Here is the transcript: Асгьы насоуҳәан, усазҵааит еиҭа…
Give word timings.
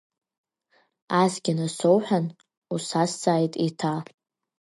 Асгьы 1.21 1.53
насоуҳәан, 1.57 2.25
усазҵааит 2.73 3.53
еиҭа… 3.63 3.93